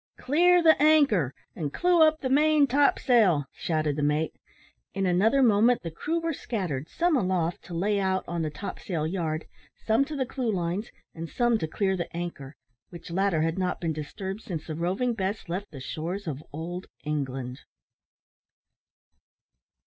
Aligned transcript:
"Clear 0.17 0.63
the 0.63 0.81
anchor, 0.81 1.31
and 1.55 1.71
clew 1.71 2.01
up 2.01 2.21
the 2.21 2.27
main 2.31 2.65
topsail," 2.65 3.45
shouted 3.53 3.97
the 3.97 4.01
mate. 4.01 4.33
In 4.95 5.05
another 5.05 5.43
moment 5.43 5.83
the 5.83 5.91
crew 5.91 6.19
were 6.19 6.33
scattered, 6.33 6.89
some 6.89 7.15
aloft 7.15 7.61
to 7.65 7.75
"lay 7.75 7.99
out" 7.99 8.23
on 8.27 8.41
the 8.41 8.49
topsail 8.49 9.05
yard, 9.05 9.45
some 9.85 10.03
to 10.05 10.15
the 10.15 10.25
clew 10.25 10.51
lines, 10.51 10.89
and 11.13 11.29
some 11.29 11.59
to 11.59 11.67
clear 11.67 11.95
the 11.95 12.11
anchor, 12.17 12.55
which 12.89 13.11
latter 13.11 13.43
had 13.43 13.59
not 13.59 13.79
been 13.79 13.93
disturbed 13.93 14.41
since 14.41 14.65
the 14.65 14.73
Roving 14.73 15.13
Bess 15.13 15.47
left 15.47 15.69
the 15.69 15.79
shores 15.79 16.25
of 16.25 16.41
Old 16.51 16.87
England. 17.03 17.59